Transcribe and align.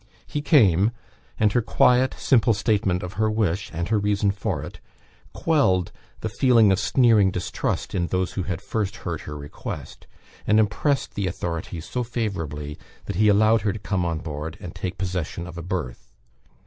He 0.25 0.41
came, 0.41 0.89
and 1.39 1.51
her 1.51 1.61
quiet 1.61 2.15
simple 2.17 2.55
statement 2.55 3.03
of 3.03 3.13
her 3.21 3.29
wish, 3.29 3.69
and 3.71 3.89
her 3.89 3.99
reason 3.99 4.31
for 4.31 4.63
it, 4.63 4.79
quelled 5.31 5.91
the 6.21 6.27
feeling 6.29 6.71
of 6.71 6.79
sneering 6.79 7.29
distrust 7.29 7.93
in 7.93 8.07
those 8.07 8.33
who 8.33 8.41
had 8.41 8.63
first 8.63 8.95
heard 9.05 9.21
her 9.29 9.37
request; 9.37 10.07
and 10.47 10.59
impressed 10.59 11.13
the 11.13 11.27
authority 11.27 11.79
so 11.81 12.01
favourably 12.03 12.79
that 13.05 13.17
he 13.17 13.27
allowed 13.27 13.61
her 13.61 13.71
to 13.71 13.77
come 13.77 14.03
on 14.03 14.17
board, 14.17 14.57
and 14.59 14.73
take 14.73 14.97
possession 14.97 15.45
of 15.45 15.55
a 15.55 15.61
berth. 15.61 16.11